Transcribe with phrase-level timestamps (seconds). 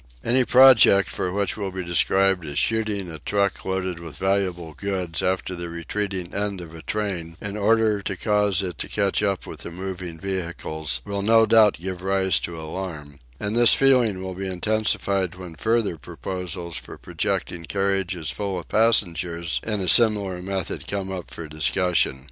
[0.23, 5.21] Any project for what will be described as "shooting a truck loaded with valuable goods
[5.21, 9.45] after the retreating end of a train," in order to cause it to catch up
[9.45, 14.33] with the moving vehicles, will no doubt give rise to alarm; and this feeling will
[14.33, 20.87] be intensified when further proposals for projecting carriages full of passengers in a similar method
[20.87, 22.19] come up for discussion.